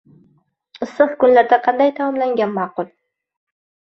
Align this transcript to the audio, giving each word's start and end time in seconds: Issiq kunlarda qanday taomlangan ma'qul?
Issiq 0.85 1.11
kunlarda 1.23 1.59
qanday 1.67 1.93
taomlangan 1.99 2.57
ma'qul? 2.57 2.89